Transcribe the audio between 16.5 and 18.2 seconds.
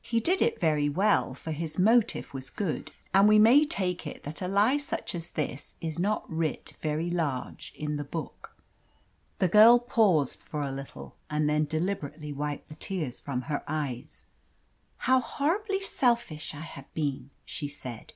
I have been!" she said.